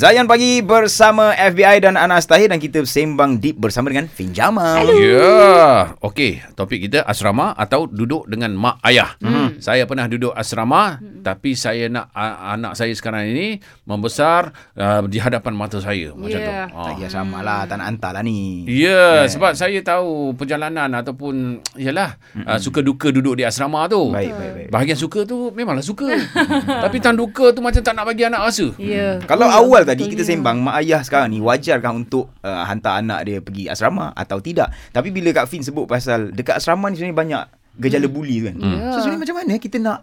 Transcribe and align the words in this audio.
Zayan 0.00 0.24
pagi 0.24 0.64
bersama 0.64 1.36
FBI 1.36 1.84
dan 1.84 1.92
Anas 2.00 2.24
Tahir 2.24 2.48
dan 2.48 2.56
kita 2.56 2.80
sembang 2.88 3.36
deep 3.36 3.60
bersama 3.60 3.92
dengan 3.92 4.08
Fin 4.08 4.32
Jamal. 4.32 4.88
Ya. 4.96 4.96
Yeah. 4.96 5.76
Okey, 6.00 6.40
topik 6.56 6.88
kita 6.88 7.04
asrama 7.04 7.52
atau 7.52 7.84
duduk 7.84 8.24
dengan 8.24 8.56
mak 8.56 8.80
ayah. 8.88 9.12
Hmm. 9.20 9.60
Saya 9.60 9.84
pernah 9.84 10.08
duduk 10.08 10.32
asrama 10.32 10.96
hmm. 10.96 11.20
tapi 11.20 11.52
saya 11.52 11.92
nak 11.92 12.08
uh, 12.16 12.56
anak 12.56 12.80
saya 12.80 12.96
sekarang 12.96 13.28
ini 13.28 13.60
membesar 13.84 14.56
uh, 14.72 15.04
di 15.04 15.20
hadapan 15.20 15.52
mata 15.52 15.76
saya 15.84 16.16
macam 16.16 16.32
Yeah. 16.40 16.72
tu. 16.72 16.80
Tak 16.80 16.94
payah 16.96 17.10
sama 17.12 17.44
lah, 17.44 17.68
tak 17.68 17.76
nak 17.84 17.86
hantar 17.92 18.10
lah 18.16 18.22
ni. 18.24 18.64
Ya, 18.72 18.88
yeah, 18.88 19.28
sebab 19.28 19.52
saya 19.52 19.84
tahu 19.84 20.32
perjalanan 20.32 20.88
ataupun 20.96 21.60
yalah 21.76 22.16
uh, 22.48 22.56
suka 22.56 22.80
duka 22.80 23.12
duduk 23.12 23.36
di 23.36 23.44
asrama 23.44 23.84
tu. 23.84 24.08
Baik, 24.08 24.32
baik, 24.32 24.52
baik. 24.56 24.68
Bahagian 24.72 24.96
suka 24.96 25.28
tu 25.28 25.52
memanglah 25.52 25.84
suka. 25.84 26.08
tapi 26.88 27.04
tang 27.04 27.20
duka 27.20 27.52
tu 27.52 27.60
macam 27.60 27.84
tak 27.84 27.92
nak 27.92 28.08
bagi 28.08 28.24
anak 28.24 28.48
rasa. 28.48 28.72
Ya. 28.80 29.20
Kalau 29.28 29.44
Ya, 29.44 29.60
awal 29.60 29.89
tadi 29.90 30.02
kita 30.06 30.22
betulnya. 30.22 30.38
sembang 30.38 30.56
mak 30.62 30.74
ayah 30.80 31.00
sekarang 31.02 31.28
ni 31.34 31.38
wajarkah 31.42 31.92
untuk 31.92 32.30
uh, 32.46 32.62
hantar 32.64 33.02
anak 33.02 33.20
dia 33.26 33.38
pergi 33.42 33.66
asrama 33.66 34.14
atau 34.14 34.38
tidak. 34.38 34.70
Tapi 34.94 35.10
bila 35.10 35.34
Kak 35.34 35.50
Fin 35.50 35.66
sebut 35.66 35.90
pasal 35.90 36.30
dekat 36.30 36.62
asrama 36.62 36.86
ni 36.88 36.96
sebenarnya 36.96 37.18
banyak 37.18 37.42
gejala 37.80 38.06
bully 38.06 38.36
tu 38.40 38.44
kan. 38.50 38.56
Ya. 38.62 38.78
So 38.94 38.98
sebenarnya 39.02 39.22
macam 39.26 39.36
mana 39.42 39.52
kita 39.58 39.76
nak 39.82 39.98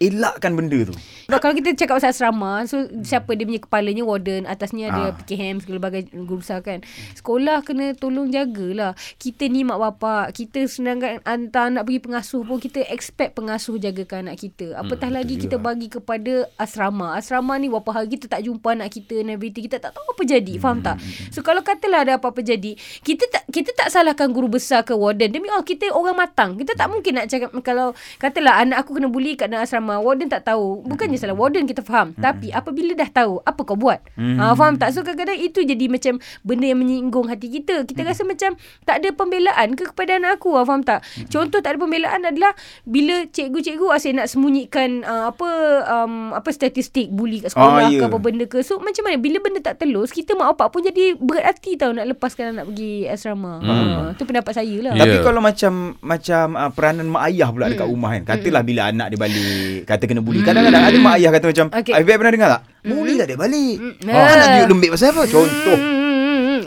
elakkan 0.00 0.56
benda 0.56 0.88
tu? 0.88 0.96
Sebab 1.28 1.38
kalau 1.38 1.54
kita 1.54 1.76
cakap 1.76 2.00
pasal 2.00 2.10
asrama 2.10 2.64
So 2.66 2.82
siapa 3.04 3.36
dia 3.38 3.46
punya 3.46 3.62
kepalanya 3.62 4.02
warden 4.02 4.48
Atasnya 4.48 4.90
ada 4.90 5.02
Ah. 5.06 5.14
PKM 5.14 5.62
Segala 5.62 5.78
bagai 5.78 6.08
guru 6.10 6.42
besar 6.42 6.58
kan. 6.58 6.80
Sekolah 7.14 7.62
kena 7.62 7.94
tolong 7.94 8.32
jagalah 8.32 8.96
Kita 9.14 9.46
ni 9.46 9.62
mak 9.62 9.78
bapak 9.78 10.34
Kita 10.34 10.64
sedangkan 10.66 11.22
hantar 11.22 11.70
anak 11.70 11.86
pergi 11.86 12.00
pengasuh 12.02 12.42
pun 12.42 12.58
Kita 12.58 12.82
expect 12.88 13.38
pengasuh 13.38 13.76
jagakan 13.76 14.26
anak 14.26 14.42
kita. 14.42 14.74
Apatah 14.74 15.12
lagi 15.12 15.36
kita 15.36 15.60
bagi 15.60 15.86
kepada 15.86 16.48
asrama. 16.56 17.14
Asrama 17.14 17.54
ni 17.56 17.68
berapa 17.68 17.92
hari 17.92 18.10
kita 18.10 18.26
tak 18.26 18.42
jumpa 18.42 18.74
anak 18.74 18.90
kita 18.90 19.20
and 19.20 19.30
everything 19.30 19.62
Kita 19.62 19.78
tak 19.78 19.94
tahu 19.94 20.02
apa 20.10 20.22
jadi. 20.24 20.52
Faham 20.58 20.80
tak? 20.80 20.96
So 21.30 21.44
kalau 21.44 21.60
katalah 21.60 22.08
ada 22.08 22.12
apa-apa 22.16 22.40
jadi 22.40 22.74
Kita 23.04 23.28
tak 23.28 23.44
kita 23.50 23.74
tak 23.74 23.90
salahkan 23.92 24.30
guru 24.32 24.48
besar 24.48 24.82
ke 24.82 24.94
warden. 24.94 25.28
Demi 25.28 25.46
Allah 25.46 25.62
kita 25.62 25.92
orang 25.92 26.16
matang. 26.16 26.56
Kita 26.56 26.72
tak 26.72 26.88
mungkin 26.88 27.20
nak 27.20 27.28
cakap 27.28 27.52
Kalau 27.60 27.92
katalah 28.16 28.64
anak 28.64 28.82
aku 28.82 28.96
kena 28.96 29.06
bully 29.06 29.36
kat 29.36 29.52
dalam 29.52 29.62
asrama 29.62 29.89
Warden 29.96 30.28
tak 30.28 30.44
tahu 30.44 30.84
Bukannya 30.84 31.16
salah 31.16 31.32
warden 31.32 31.64
kita 31.64 31.80
faham 31.80 32.14
Tapi 32.14 32.52
apabila 32.52 32.92
dah 32.92 33.08
tahu 33.08 33.40
Apa 33.40 33.64
kau 33.64 33.74
buat 33.74 33.98
ha, 34.14 34.52
Faham 34.52 34.76
tak? 34.76 34.92
So 34.92 35.00
kadang-kadang 35.00 35.34
itu 35.36 35.60
jadi 35.60 35.86
macam 35.86 36.16
Benda 36.40 36.66
yang 36.66 36.78
menyinggung 36.78 37.26
hati 37.26 37.50
kita 37.50 37.82
Kita 37.82 38.04
rasa 38.04 38.22
macam 38.22 38.54
Tak 38.84 39.00
ada 39.00 39.08
pembelaan 39.10 39.72
ke 39.72 39.88
kepada 39.88 40.14
anak 40.14 40.38
aku 40.38 40.54
ha, 40.54 40.62
Faham 40.62 40.84
tak? 40.84 41.00
Contoh 41.26 41.58
tak 41.58 41.74
ada 41.74 41.78
pembelaan 41.78 42.22
adalah 42.22 42.52
Bila 42.84 43.24
cikgu-cikgu 43.26 43.86
asyik 43.90 44.14
nak 44.14 44.28
sembunyikan 44.28 45.02
uh, 45.02 45.32
Apa 45.32 45.48
um, 45.88 46.14
apa 46.30 46.50
statistik 46.50 47.08
Bully 47.08 47.40
kat 47.40 47.50
Ah, 47.50 47.54
sekolah 47.56 47.88
ya. 47.88 47.98
ke 47.98 48.04
apa 48.06 48.18
benda 48.18 48.44
ke 48.44 48.60
So 48.60 48.78
macam 48.78 49.02
mana 49.02 49.16
Bila 49.16 49.40
benda 49.40 49.58
tak 49.58 49.80
telus 49.80 50.10
Kita 50.10 50.34
mak 50.34 50.54
bapak 50.54 50.68
pun 50.70 50.80
jadi 50.82 51.16
berat 51.16 51.48
hati 51.48 51.74
tau 51.74 51.90
Nak 51.90 52.04
lepaskan 52.06 52.52
anak 52.52 52.68
pergi 52.68 53.06
asrama 53.06 53.58
hmm. 53.58 54.14
Itu 54.14 54.22
pendapat 54.22 54.52
saya 54.52 54.76
lah 54.78 54.92
Ya. 54.92 55.06
Tapi 55.06 55.22
kalau 55.22 55.40
macam 55.40 55.72
macam 56.02 56.44
uh, 56.52 56.68
peranan 56.68 57.06
mak 57.06 57.24
ayah 57.26 57.48
pula 57.48 57.66
dekat 57.66 57.82
Hmm. 57.82 57.94
rumah 57.94 58.10
kan. 58.12 58.22
Katalah 58.26 58.60
bila 58.60 58.82
anak 58.86 59.06
dia 59.08 59.16
balik, 59.16 59.79
kata 59.82 60.04
kena 60.04 60.20
bully. 60.20 60.40
Kadang-kadang 60.40 60.82
ada 60.82 60.98
mak 60.98 61.14
ayah 61.16 61.30
kata 61.30 61.46
macam, 61.50 61.66
okay. 61.70 61.92
FBI 61.94 62.16
pernah 62.16 62.32
dengar 62.32 62.48
tak? 62.50 62.62
Bully 62.82 63.14
tak 63.14 63.26
dia 63.28 63.36
balik. 63.36 63.76
Mm. 63.76 63.94
Oh, 64.08 64.24
anak 64.24 64.46
Ah. 64.46 64.54
dia 64.56 64.64
lembik 64.66 64.90
pasal 64.90 65.12
apa? 65.12 65.22
Contoh. 65.26 65.78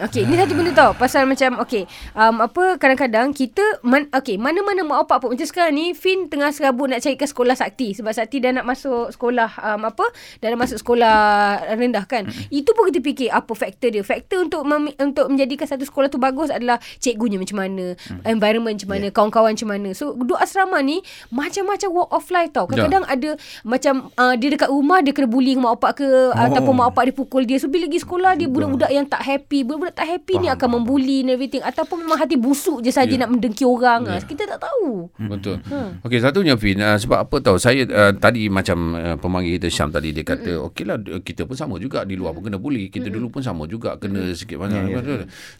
Okey, 0.03 0.27
ni 0.27 0.35
satu 0.35 0.51
benda 0.51 0.75
tau. 0.75 0.91
Pasal 0.91 1.23
macam 1.23 1.63
okey, 1.63 1.87
um, 2.11 2.43
apa 2.43 2.75
kadang-kadang 2.75 3.31
kita 3.31 3.63
man, 3.87 4.11
okey, 4.11 4.35
mana-mana 4.35 4.83
mak 4.83 5.07
bapak 5.07 5.23
pun 5.23 5.29
macam 5.31 5.47
sekarang 5.47 5.79
ni 5.79 5.95
Fin 5.95 6.27
tengah 6.27 6.51
serabut 6.51 6.91
nak 6.91 6.99
cari 6.99 7.15
ke 7.15 7.23
sekolah 7.23 7.55
sakti 7.55 7.95
sebab 7.95 8.11
sakti 8.11 8.43
dah 8.43 8.51
nak 8.51 8.67
masuk 8.67 9.15
sekolah 9.15 9.47
um, 9.63 9.87
apa? 9.87 10.03
Dah 10.43 10.51
nak 10.51 10.67
masuk 10.67 10.83
sekolah 10.83 11.15
rendah 11.79 12.03
kan. 12.03 12.27
Itu 12.51 12.75
pun 12.75 12.91
kita 12.91 12.99
fikir 12.99 13.31
apa 13.31 13.55
faktor 13.55 13.95
dia. 13.95 14.03
Faktor 14.03 14.43
untuk 14.43 14.67
mem- 14.67 14.91
untuk 14.99 15.31
menjadikan 15.31 15.71
satu 15.71 15.87
sekolah 15.87 16.11
tu 16.11 16.19
bagus 16.19 16.51
adalah 16.51 16.83
cikgunya 16.99 17.39
macam 17.39 17.63
mana, 17.63 17.95
environment 18.27 18.75
macam 18.75 18.91
mana, 18.91 19.07
kawan-kawan 19.07 19.55
macam 19.55 19.71
mana. 19.71 19.89
So 19.95 20.19
duduk 20.19 20.35
asrama 20.35 20.83
ni 20.83 20.99
macam-macam 21.31 21.89
walk 21.95 22.11
of 22.11 22.27
life 22.27 22.51
tau. 22.51 22.67
Kadang-kadang 22.67 23.07
ada 23.07 23.39
macam 23.63 24.11
uh, 24.19 24.35
dia 24.35 24.51
dekat 24.51 24.67
rumah 24.67 24.99
dia 24.99 25.15
kena 25.15 25.31
bully 25.31 25.55
mak 25.55 25.79
bapak 25.79 26.03
ke 26.03 26.07
oh. 26.11 26.35
ataupun 26.35 26.73
mak 26.75 26.91
bapak 26.91 27.07
dia 27.07 27.15
pukul 27.15 27.47
dia. 27.47 27.55
So 27.55 27.71
bila 27.71 27.87
pergi 27.87 28.03
sekolah 28.03 28.31
dia 28.35 28.51
budak-budak 28.51 28.91
yang 28.91 29.07
tak 29.07 29.23
happy, 29.23 29.63
budak-budak 29.63 29.92
tak 29.93 30.05
happy 30.05 30.37
ni 30.37 30.49
akan 30.49 30.81
membuli 30.81 31.21
and 31.21 31.31
everything 31.31 31.61
ataupun 31.61 32.01
memang 32.01 32.17
hati 32.17 32.35
busuk 32.35 32.81
je 32.81 32.89
saja 32.89 33.13
Ya. 33.13 33.21
nak 33.21 33.29
mendengki 33.29 33.61
orang. 33.61 34.09
Ya. 34.09 34.17
Yeah. 34.17 34.25
Kita 34.25 34.43
tak 34.49 34.59
tahu. 34.59 35.07
Betul. 35.29 35.61
Okey, 36.01 36.17
satunya 36.17 36.57
Fin, 36.57 36.81
uh, 36.81 36.97
sebab 36.97 37.29
apa 37.29 37.35
tahu 37.39 37.57
saya 37.57 37.85
uh, 37.85 38.11
tadi 38.11 38.49
macam 38.49 38.97
uh, 38.97 39.15
pemanggil 39.15 39.61
kita 39.61 39.69
Syam 39.69 39.93
tadi 39.93 40.09
dia 40.09 40.25
kata 40.25 40.57
okeylah 40.65 40.97
d- 40.97 41.21
kita 41.21 41.45
pun 41.45 41.53
sama 41.53 41.77
juga 41.77 42.01
di 42.03 42.17
luar 42.17 42.33
pun 42.33 42.41
kena 42.41 42.57
bully. 42.57 42.89
Kita 42.89 43.07
dulu 43.07 43.29
pun 43.29 43.45
sama 43.45 43.69
juga 43.69 43.95
kena 43.95 44.33
sikit 44.33 44.57
banyak. 44.57 44.81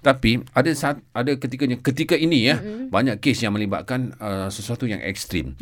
Tapi 0.02 0.42
ada 0.52 0.72
saat 0.74 0.98
ada 1.14 1.32
ketikanya 1.38 1.78
ketika 1.78 2.18
ini 2.18 2.50
ya 2.50 2.58
banyak 2.90 3.22
kes 3.22 3.46
yang 3.46 3.54
melibatkan 3.54 4.18
uh, 4.18 4.50
sesuatu 4.50 4.90
yang 4.90 5.00
ekstrim. 5.00 5.54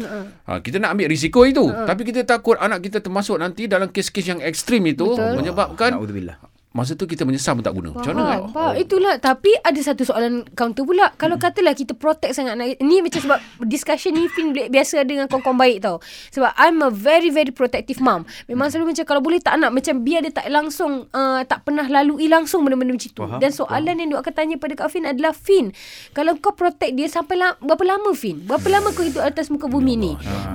Uh, 0.48 0.64
kita 0.64 0.80
nak 0.80 0.96
ambil 0.96 1.12
risiko 1.12 1.44
itu 1.44 1.68
tapi 1.68 2.08
kita 2.08 2.24
takut 2.24 2.56
anak 2.56 2.80
kita 2.82 3.02
termasuk 3.02 3.36
nanti 3.36 3.68
dalam 3.68 3.92
kes-kes 3.92 4.26
yang 4.28 4.40
ekstrim 4.40 4.86
itu 4.88 5.04
Betul. 5.04 5.36
menyebabkan. 5.36 5.92
Masa 6.72 6.94
tu 6.94 7.04
kita 7.04 7.22
menyesal 7.22 7.54
pun 7.54 7.62
tak 7.62 7.72
guna. 7.72 7.92
Macam 7.92 8.14
mana? 8.14 8.42
Faham, 8.42 8.50
faham. 8.50 8.74
Itulah 8.76 9.16
Tapi 9.18 9.52
ada 9.58 9.76
satu 9.78 10.02
soalan 10.02 10.48
counter 10.50 10.82
pula. 10.82 11.12
Kalau 11.14 11.36
Hmm. 11.36 11.44
katalah 11.44 11.72
kita 11.72 11.94
protect 11.94 12.32
sangat 12.34 12.56
anak 12.56 12.80
Ni 12.80 13.00
macam 13.00 13.20
sebab 13.20 13.38
Discussion 13.62 14.12
ni 14.12 14.26
Fin 14.28 14.50
bi- 14.50 14.68
biasa 14.68 14.98
ada 14.98 15.10
dengan 15.10 15.28
kawan-kawan 15.28 15.58
baik 15.58 15.78
tau. 15.82 16.00
Sebab 16.30 16.48
I'm 16.56 16.80
a 16.80 16.90
very 16.90 17.28
very 17.28 17.52
protective 17.52 18.00
mom. 18.00 18.24
Memang 18.46 18.68
selalu 18.68 18.92
macam 18.92 19.04
Kalau 19.06 19.20
boleh 19.20 19.38
tak 19.38 19.56
nak 19.58 19.70
Macam 19.70 20.00
biar 20.00 20.22
dia 20.22 20.32
tak 20.32 20.48
langsung 20.48 21.06
uh, 21.10 21.44
Tak 21.44 21.64
pernah 21.64 21.86
lalui 21.86 22.26
langsung 22.26 22.64
Benda-benda 22.64 22.96
macam 22.96 23.10
tu. 23.10 23.20
Faham, 23.22 23.38
Dan 23.38 23.52
soalan 23.52 23.96
yang 23.98 24.08
dia 24.10 24.18
akan 24.18 24.34
tanya 24.34 24.56
pada 24.56 24.74
Kak 24.74 24.90
Fin 24.90 25.04
adalah 25.04 25.32
Fin 25.32 25.76
Kalau 26.12 26.34
kau 26.36 26.52
protect 26.52 26.94
dia 26.94 27.06
Sampai 27.06 27.36
la- 27.36 27.60
berapa 27.60 27.84
lama 27.84 28.12
Fin? 28.14 28.42
Berapa 28.42 28.68
lama 28.68 28.90
kau 28.90 29.04
hidup 29.04 29.22
atas 29.22 29.48
muka 29.48 29.68
bumi 29.68 29.94
ni? 29.94 30.12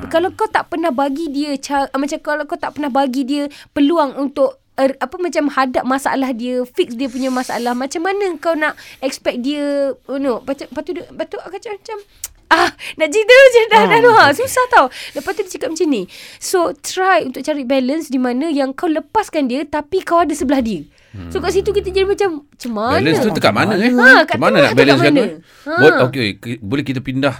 Kalau 0.06 0.32
kau 0.32 0.46
tak 0.46 0.68
pernah 0.68 0.88
bagi 0.88 1.28
dia 1.28 1.52
cara, 1.56 1.92
Macam 1.92 2.18
kalau 2.18 2.42
kau 2.44 2.56
tak 2.56 2.72
pernah 2.72 2.88
bagi 2.88 3.22
dia 3.22 3.44
Peluang 3.70 4.16
untuk 4.16 4.64
er, 4.76 4.92
apa 4.96 5.16
macam 5.16 5.48
hadap 5.48 5.84
masalah 5.84 6.30
dia 6.30 6.62
fix 6.68 6.92
dia 6.92 7.08
punya 7.08 7.32
masalah 7.32 7.72
macam 7.72 8.04
mana 8.04 8.36
kau 8.36 8.52
nak 8.52 8.76
expect 9.00 9.40
dia 9.40 9.92
tu 9.96 10.92
dia- 10.92 11.08
lepas 11.08 11.26
tu 11.26 11.40
aku 11.40 11.56
macam 11.56 11.72
macam 11.74 11.98
Ah, 12.46 12.70
nak 12.94 13.10
cerita 13.10 13.34
macam 13.34 13.62
dah, 13.66 13.82
dah, 13.90 13.98
dah, 14.06 14.14
ha, 14.22 14.24
susah 14.30 14.64
tau. 14.70 14.86
Lepas 15.18 15.34
tu 15.34 15.42
dia 15.42 15.58
cakap 15.58 15.74
macam 15.74 15.88
ni. 15.90 16.06
So, 16.38 16.70
try 16.78 17.26
untuk 17.26 17.42
cari 17.42 17.66
balance 17.66 18.06
di 18.06 18.22
mana 18.22 18.46
yang 18.46 18.70
kau 18.70 18.86
lepaskan 18.86 19.50
dia 19.50 19.66
tapi 19.66 19.98
kau 20.06 20.22
ada 20.22 20.30
sebelah 20.30 20.62
dia. 20.62 20.86
So, 21.34 21.42
kat 21.42 21.58
situ 21.58 21.74
kita 21.74 21.90
jadi 21.90 22.06
macam, 22.06 22.46
macam 22.46 22.70
mana? 22.70 23.02
Balance 23.02 23.18
tu 23.18 23.30
dekat 23.34 23.50
mana 23.50 23.74
eh? 23.74 23.90
Ha, 23.90 24.22
kat 24.22 24.38
Macam 24.38 24.42
mana 24.46 24.56
nak 24.62 24.72
balance 24.78 25.02
kan? 25.02 25.14
Ha. 25.66 25.72
Boleh 26.62 26.84
kita 26.86 27.00
pindah 27.02 27.34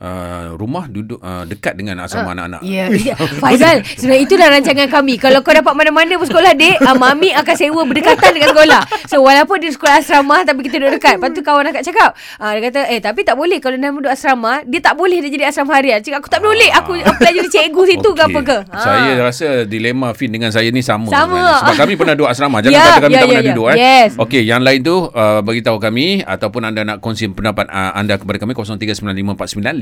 uh, 0.00 0.56
rumah 0.56 0.88
duduk 0.88 1.20
uh, 1.20 1.48
dekat 1.48 1.76
dengan 1.76 2.04
asrama 2.04 2.36
anak-anak. 2.36 2.60
Ya, 2.64 2.88
yeah. 3.12 3.16
Faizal, 3.40 3.80
sebenarnya 3.96 4.22
itulah 4.28 4.46
rancangan 4.52 4.88
kami. 4.92 5.14
Kalau 5.16 5.40
kau 5.40 5.52
dapat 5.52 5.72
mana-mana 5.72 6.20
pun 6.20 6.26
sekolah, 6.28 6.52
dek, 6.52 6.76
uh, 6.84 6.96
mami 6.96 7.32
akan 7.32 7.54
sewa 7.56 7.82
berdekatan 7.88 8.30
dengan 8.36 8.48
sekolah. 8.52 8.80
So, 9.08 9.24
walaupun 9.24 9.56
dia 9.62 9.72
sekolah 9.72 10.00
asrama, 10.00 10.44
tapi 10.44 10.66
kita 10.68 10.80
duduk 10.80 11.00
dekat. 11.00 11.16
Lepas 11.20 11.30
tu 11.32 11.40
kawan 11.40 11.70
akak 11.72 11.84
cakap, 11.86 12.10
uh, 12.40 12.50
dia 12.56 12.62
kata, 12.68 12.80
eh, 12.92 13.00
tapi 13.00 13.20
tak 13.24 13.36
boleh. 13.36 13.58
Kalau 13.60 13.76
nama 13.80 13.96
duduk 13.96 14.12
asrama, 14.12 14.60
dia 14.68 14.80
tak 14.84 14.94
boleh 14.98 15.18
dia 15.24 15.30
jadi 15.32 15.44
asrama 15.48 15.72
harian. 15.76 16.00
Cakap, 16.04 16.18
aku 16.24 16.30
tak 16.32 16.42
boleh. 16.44 16.68
Aku 16.76 16.92
apply 16.96 17.32
jadi 17.32 17.48
cikgu 17.48 17.82
situ 17.96 18.08
ke 18.12 18.22
apa 18.22 18.40
ke. 18.44 18.58
Ha. 18.72 18.78
Saya 18.80 19.10
rasa 19.24 19.48
dilema 19.64 20.12
Fin 20.16 20.32
dengan 20.32 20.52
saya 20.52 20.68
ni 20.68 20.84
sama. 20.84 21.08
Sama. 21.08 21.24
sebenarnya. 21.24 21.56
Sebab 21.60 21.74
kami 21.76 21.92
pernah 21.96 22.14
duduk 22.14 22.28
asrama. 22.30 22.58
Jangan 22.60 22.74
Ya, 22.76 22.84
kata 22.92 23.02
kami 23.08 23.14
ya, 23.16 23.18
tak 23.18 23.26
ya, 23.26 23.30
pernah 23.32 23.44
ya. 23.44 23.50
duduk. 23.50 23.66
Eh. 23.66 23.76
Yes. 23.80 24.10
Okey, 24.20 24.42
yang 24.44 24.60
lain 24.60 24.80
tu 24.84 24.96
uh, 25.08 25.40
beritahu 25.40 25.80
kami 25.80 26.20
ataupun 26.20 26.60
anda 26.68 26.84
nak 26.84 26.96
kongsi 27.00 27.32
pendapat 27.32 27.66
uh, 27.72 27.96
anda 27.96 28.20
kepada 28.20 28.36
kami 28.36 28.52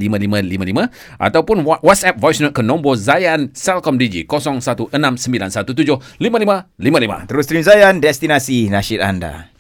0395495555 0.08 0.88
ataupun 1.18 1.64
WhatsApp 1.64 2.20
voice 2.20 2.42
note 2.42 2.54
ke 2.56 2.62
nombor 2.62 2.96
Zayan 2.98 3.48
Celcom 3.54 3.96
Digi 3.96 4.24
0169175555. 4.28 7.26
Terus 7.30 7.44
stream 7.46 7.62
Zayan, 7.64 8.00
destinasi 8.02 8.68
nasyid 8.68 9.00
anda. 9.00 9.53